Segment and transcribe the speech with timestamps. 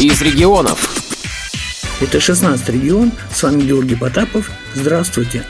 [0.00, 0.94] из регионов.
[2.02, 4.50] Это 16 регион, с вами Георгий Потапов.
[4.74, 5.42] Здравствуйте.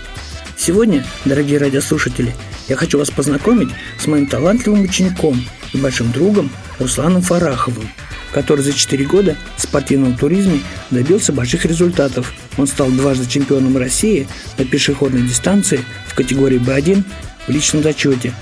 [0.57, 2.33] Сегодня, дорогие радиослушатели,
[2.68, 6.48] я хочу вас познакомить с моим талантливым учеником и большим другом
[6.78, 7.90] Русланом Фараховым,
[8.32, 10.60] который за 4 года в спортивном туризме
[10.92, 12.32] добился больших результатов.
[12.56, 14.28] Он стал дважды чемпионом России
[14.58, 17.02] на пешеходной дистанции в категории Б1
[17.48, 18.32] в личном зачете.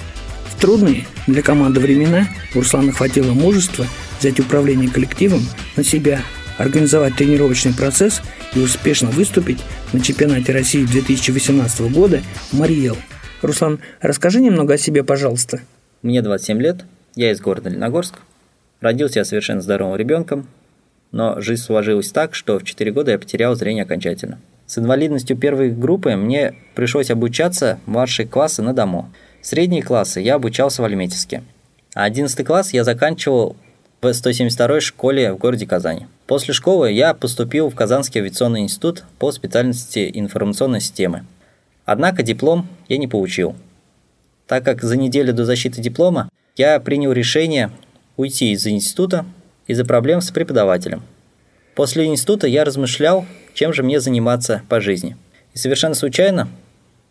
[0.55, 3.86] В трудные для команды времена у Руслана хватило мужества
[4.25, 5.43] взять управление коллективом
[5.77, 6.22] на себя,
[6.56, 8.23] организовать тренировочный процесс
[8.55, 12.96] и успешно выступить на чемпионате России 2018 года в Мариэл.
[13.42, 15.60] Руслан, расскажи немного о себе, пожалуйста.
[16.01, 18.20] Мне 27 лет, я из города Леногорск.
[18.80, 20.46] Родился я совершенно здоровым ребенком,
[21.12, 24.38] но жизнь сложилась так, что в 4 года я потерял зрение окончательно.
[24.66, 29.12] С инвалидностью первой группы мне пришлось обучаться младшие классы на дому.
[29.43, 31.43] Средние классы я обучался в Альметьевске.
[31.95, 33.56] А 11 класс я заканчивал
[34.05, 36.07] в 172-й школе в городе Казани.
[36.27, 41.24] После школы я поступил в Казанский авиационный институт по специальности информационной системы.
[41.87, 43.57] Однако диплом я не получил.
[44.46, 47.71] Так как за неделю до защиты диплома я принял решение
[48.19, 49.24] уйти из института
[49.66, 51.02] из-за проблем с преподавателем.
[51.74, 53.24] После института я размышлял,
[53.55, 55.16] чем же мне заниматься по жизни.
[55.55, 56.49] И совершенно случайно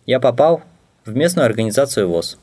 [0.06, 0.62] я попал
[1.06, 2.38] в местную организацию ВОЗ–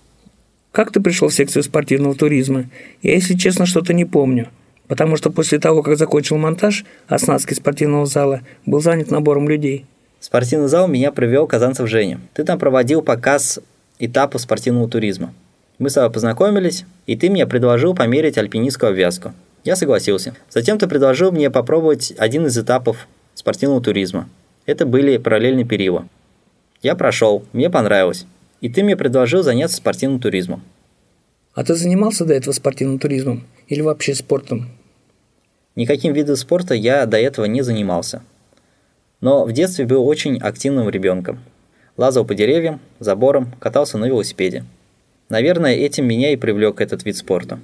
[0.73, 2.67] как ты пришел в секцию спортивного туризма?
[3.03, 4.49] Я, если честно, что-то не помню.
[4.87, 9.85] Потому что после того, как закончил монтаж, оснастки спортивного зала был занят набором людей.
[10.21, 12.21] спортивный зал меня привел Казанцев Женя.
[12.35, 13.61] Ты там проводил показ
[13.99, 15.35] этапа спортивного туризма.
[15.79, 19.33] Мы с тобой познакомились, и ты мне предложил померить альпинистскую обвязку.
[19.65, 20.35] Я согласился.
[20.51, 24.29] Затем ты предложил мне попробовать один из этапов спортивного туризма.
[24.67, 26.07] Это были параллельные периоды.
[26.83, 28.27] Я прошел, мне понравилось
[28.61, 30.63] и ты мне предложил заняться спортивным туризмом.
[31.55, 34.69] А ты занимался до этого спортивным туризмом или вообще спортом?
[35.77, 38.23] Никаким видом спорта я до этого не занимался.
[39.21, 41.41] Но в детстве был очень активным ребенком.
[41.97, 44.65] Лазал по деревьям, заборам, катался на велосипеде.
[45.29, 47.61] Наверное, этим меня и привлек этот вид спорта.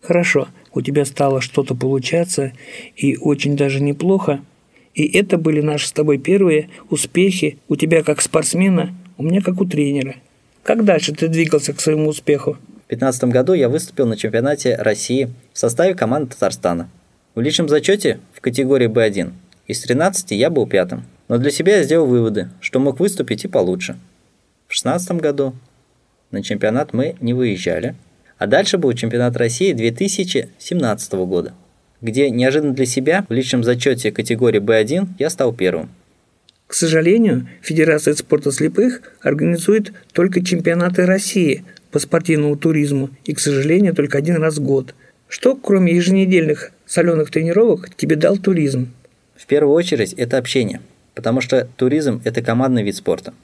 [0.00, 2.52] Хорошо, у тебя стало что-то получаться,
[2.96, 4.40] и очень даже неплохо.
[4.94, 9.60] И это были наши с тобой первые успехи у тебя как спортсмена у меня как
[9.60, 10.16] у тренера.
[10.62, 12.52] Как дальше ты двигался к своему успеху?
[12.52, 16.88] В 2015 году я выступил на чемпионате России в составе команды Татарстана.
[17.34, 19.32] В личном зачете в категории B1
[19.66, 21.04] из 13 я был пятым.
[21.28, 23.94] Но для себя я сделал выводы, что мог выступить и получше.
[24.66, 25.54] В 2016 году
[26.30, 27.94] на чемпионат мы не выезжали,
[28.38, 31.54] а дальше был чемпионат России 2017 года,
[32.00, 35.90] где неожиданно для себя в личном зачете категории B1 я стал первым.
[36.72, 43.94] К сожалению, Федерация спорта слепых организует только чемпионаты России по спортивному туризму и, к сожалению,
[43.94, 44.94] только один раз в год.
[45.28, 48.90] Что, кроме еженедельных соленых тренировок, тебе дал туризм?
[49.36, 50.80] В первую очередь это общение,
[51.14, 53.34] потому что туризм– это командный вид спорта.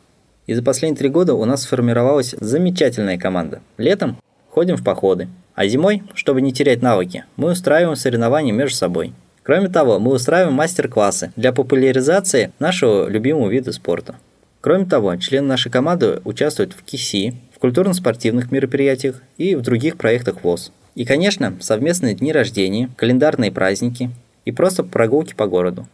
[0.47, 3.61] И за последние три года у нас сформировалась замечательная команда.
[3.77, 4.17] Летом
[4.49, 9.13] ходим в походы, а зимой, чтобы не терять навыки, мы устраиваем соревнования между собой–
[9.49, 14.17] Кроме того, мы устраиваем мастер-классы для популяризации нашего любимого вида спорта.
[14.61, 20.45] Кроме того, члены нашей команды участвуют в КИСИ, в культурно-спортивных мероприятиях и в других проектах
[20.45, 20.71] ВОЗ.
[20.97, 24.11] И, конечно, совместные дни рождения, календарные праздники
[24.45, 25.89] и просто прогулки по городу.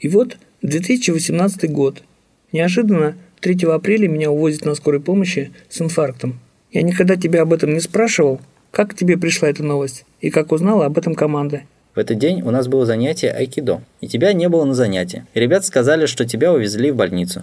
[0.00, 2.02] И вот 2018 год.
[2.50, 6.40] Неожиданно 3 апреля меня увозят на скорой помощи с инфарктом.
[6.72, 8.40] Я никогда тебя об этом не спрашивал.
[8.72, 10.04] Как к тебе пришла эта новость?
[10.20, 11.62] И как узнала об этом команда?
[11.96, 15.24] В этот день у нас было занятие айкидо, и тебя не было на занятии.
[15.32, 17.42] И ребята сказали, что тебя увезли в больницу.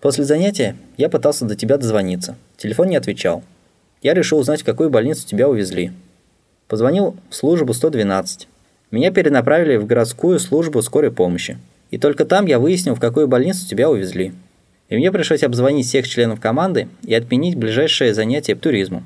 [0.00, 2.36] После занятия я пытался до тебя дозвониться.
[2.56, 3.42] Телефон не отвечал.
[4.00, 5.90] Я решил узнать, в какую больницу тебя увезли.
[6.68, 8.46] Позвонил в службу 112.
[8.92, 11.58] Меня перенаправили в городскую службу скорой помощи.
[11.90, 14.32] И только там я выяснил, в какую больницу тебя увезли.
[14.90, 19.02] И мне пришлось обзвонить всех членов команды и отменить ближайшее занятие по туризму.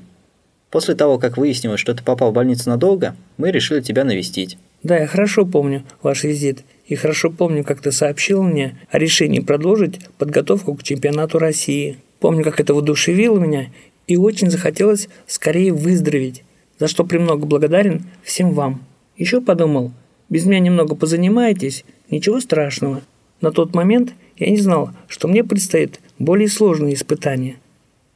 [0.68, 4.58] После того, как выяснилось, что ты попал в больницу надолго, мы решили тебя навестить.
[4.82, 9.38] Да, я хорошо помню ваш визит и хорошо помню, как ты сообщил мне о решении
[9.38, 11.98] продолжить подготовку к чемпионату России.
[12.18, 13.68] Помню, как это воодушевило меня
[14.08, 16.42] и очень захотелось скорее выздороветь,
[16.78, 18.82] за что премного благодарен всем вам.
[19.16, 19.92] Еще подумал,
[20.28, 23.02] без меня немного позанимаетесь, ничего страшного.
[23.40, 27.56] На тот момент я не знал, что мне предстоит более сложные испытания.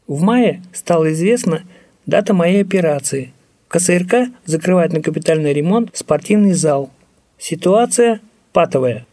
[0.08, 1.62] В мае стало известно
[2.06, 3.32] дата моей операции–
[3.68, 6.90] КСРК закрывает на капитальный ремонт спортивный зал.
[7.38, 8.20] Ситуация
[8.52, 9.06] патовая.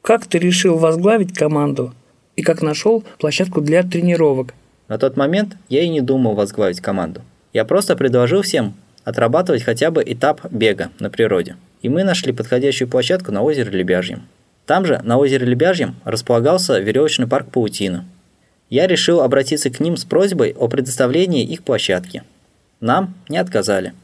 [0.00, 1.92] Как ты решил возглавить команду
[2.36, 4.54] и как нашел площадку для тренировок?
[4.88, 7.22] На тот момент я и не думал возглавить команду.
[7.52, 8.74] Я просто предложил всем
[9.04, 11.56] отрабатывать хотя бы этап бега на природе.
[11.82, 14.22] и мы нашли подходящую площадку на озере Лебяжьем.
[14.66, 18.04] Там же, на озере Лебяжьем, располагался веревочный парк «Паутина».
[18.68, 22.24] Я решил обратиться к ним с просьбой о предоставлении их площадки.
[22.80, 23.94] Нам не отказали.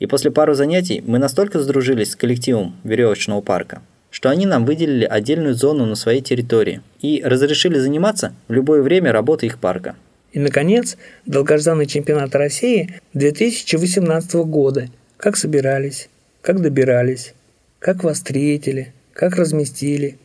[0.00, 5.04] И после пары занятий мы настолько сдружились с коллективом веревочного парка, что они нам выделили
[5.04, 9.96] отдельную зону на своей территории и разрешили заниматься в любое время работы их парка.
[10.32, 14.88] И, наконец, долгожданный чемпионат России 2018 года.
[15.16, 16.10] Как собирались,
[16.42, 17.34] как добирались,
[17.78, 20.18] как вас встретили, как разместили.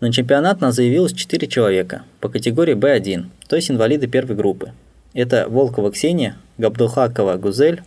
[0.00, 4.72] На чемпионат нас заявилось 4 человека по категории Б1, то есть инвалиды первой группы.
[5.14, 7.82] Это Волкова Ксения, Габдулхакова Гузель,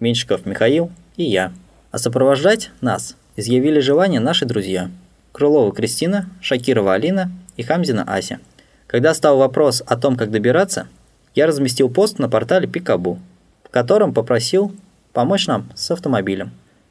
[0.00, 1.50] Меньшиков Михаил и я.
[1.90, 4.90] А сопровождать нас изъявили желание наши друзья–
[5.32, 8.38] Крылова Кристина, Шакирова Алина и Хамзина Ася.
[8.86, 10.88] Когда стал вопрос о том, как добираться,
[11.34, 13.18] я разместил пост на портале Пикабу,
[13.64, 14.72] в котором попросил
[15.14, 16.50] помочь нам с автомобилем.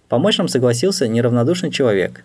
[0.10, 2.24] Помочь нам согласился неравнодушный человек.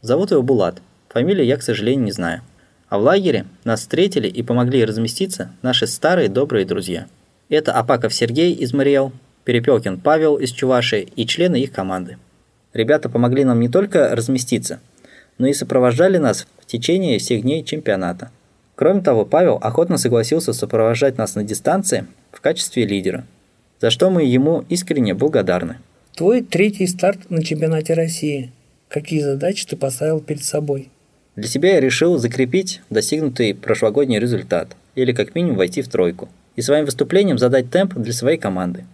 [0.00, 2.42] Зовут его Булат, фамилию я, к сожалению, не знаю.
[2.88, 7.06] А в лагере нас встретили и помогли разместиться наши старые добрые друзья.
[7.50, 9.10] Это Апаков Сергей из Мариэл,
[9.44, 12.18] Перепелкин Павел из Чувашии и члены их команды.
[12.74, 14.80] Ребята помогли нам не только разместиться,
[15.38, 18.30] но и сопровождали нас в течение всех дней чемпионата.
[18.74, 23.24] Кроме того, Павел охотно согласился сопровождать нас на дистанции в качестве лидера,
[23.80, 25.78] за что мы ему искренне благодарны.
[26.14, 28.52] Твой третий старт на чемпионате России.
[28.88, 30.90] Какие задачи ты поставил перед собой?
[31.34, 36.28] Для себя я решил закрепить достигнутый прошлогодний результат, или как минимум войти в тройку,
[36.58, 38.84] и своим выступлением задать темп для своей команды.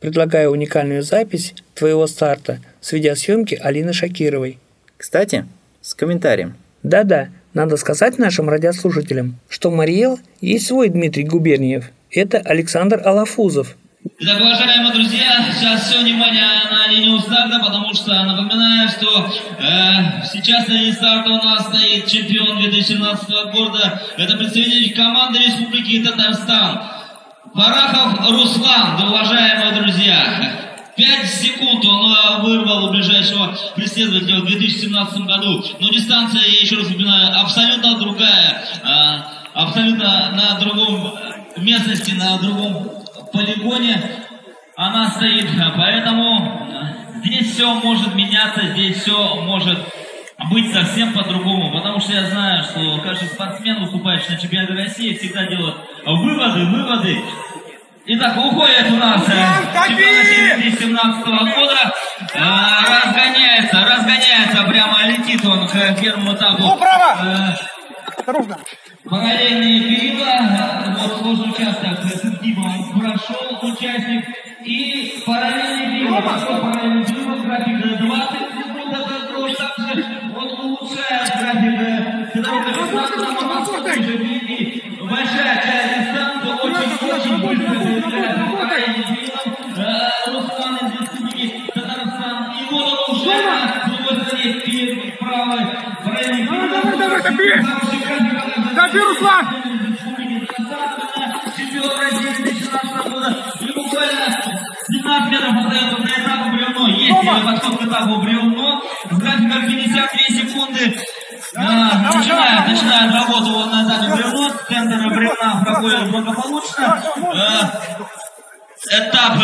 [0.00, 4.58] Предлагаю уникальную запись твоего старта с видеосъемки Алины Шакировой.
[4.96, 5.44] Кстати,
[5.82, 6.54] с комментарием.
[6.82, 11.90] Да-да, надо сказать нашим радиослушателям, что Мариэл есть свой Дмитрий Губерниев.
[12.10, 13.76] Это Александр Алафузов.
[14.18, 20.66] Итак, уважаемые друзья, сейчас все внимание на линию старта, потому что напоминаю, что э, сейчас
[20.66, 24.00] на линии старта у нас стоит чемпион 2017 года.
[24.16, 27.01] Это представитель команды Республики Татарстан.
[27.50, 30.70] Фарахов Руслан, уважаемые друзья.
[30.96, 35.64] 5 секунд он э, вырвал у ближайшего преследователя в 2017 году.
[35.80, 38.62] Но дистанция, я еще раз напоминаю, абсолютно другая.
[38.84, 39.22] Э,
[39.54, 41.18] абсолютно на другом
[41.56, 42.88] местности, на другом
[43.32, 44.00] полигоне
[44.76, 45.48] она стоит.
[45.76, 49.78] Поэтому э, здесь все может меняться, здесь все может
[50.50, 55.46] быть совсем по-другому, потому что я знаю, что каждый спортсмен, выступающий на чемпионате России, всегда
[55.46, 57.22] делает выводы, выводы.
[58.04, 59.32] Итак, уходит у нас э,
[59.88, 61.94] чемпионат 2017 года,
[62.34, 66.62] э, разгоняется, разгоняется, прямо летит он к первому этапу.
[66.62, 67.56] Ну, право!
[68.18, 68.58] Осторожно!
[69.04, 74.24] Параллельные перила, вот сложный участок с изгибом прошел участник,
[74.64, 76.20] и параллельные перила,
[97.42, 99.46] Давай, Топи, Руслан!
[101.56, 103.36] Чемпион России 2016 года.
[103.60, 104.26] И буквально
[104.88, 106.88] 15 метров остается до этапа бревно.
[106.88, 108.82] Есть подход к этапу бревно.
[109.10, 110.96] С графиком 52 секунды.
[111.54, 114.50] А, начинает, начинает работу он на этапе бревно.
[114.68, 117.02] Центр бревна проходит благополучно.
[117.34, 117.91] А,
[118.90, 119.38] этап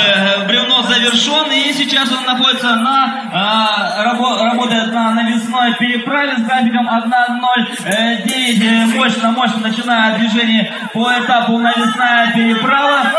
[0.46, 6.88] бревно завершен, и сейчас он находится на, э, рабо, работает на навесной переправе с графиком
[6.88, 8.96] 1.09.
[8.96, 13.12] Мощно, мощно начинает движение по этапу навесная переправа.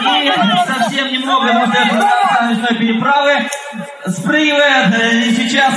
[0.00, 0.32] И
[0.66, 3.48] совсем немного этого навесной переправы
[4.08, 5.72] спрыгивает, и сейчас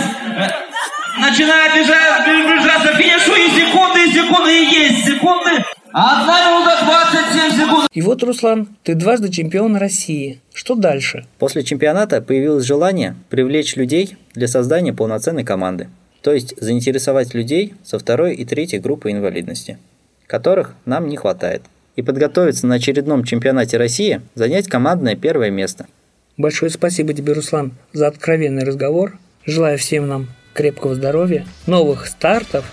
[1.17, 5.63] начинает бежать, приближаться к финишу, и секунды, и секунды, и есть секунды.
[5.93, 7.87] Одна минута 27 секунд.
[7.91, 10.41] И вот, Руслан, ты дважды чемпион России.
[10.53, 11.25] Что дальше?
[11.39, 15.89] После чемпионата появилось желание привлечь людей для создания полноценной команды.
[16.21, 19.77] То есть заинтересовать людей со второй и третьей группы инвалидности,
[20.27, 21.61] которых нам не хватает.
[21.95, 25.87] И подготовиться на очередном чемпионате России занять командное первое место.
[26.35, 29.17] Большое спасибо тебе, Руслан, за откровенный разговор.
[29.45, 32.65] Желаю всем нам крепкого здоровья, новых стартов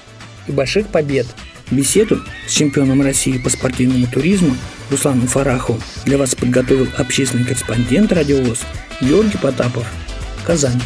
[0.48, 1.26] и больших побед.
[1.70, 4.54] Беседу с чемпионом России по спортивному туризму
[4.90, 8.60] Русланом Фараховым для вас подготовил общественный корреспондент «Радиовоз»
[9.00, 9.86] Георгий Потапов.
[10.46, 10.80] Казань.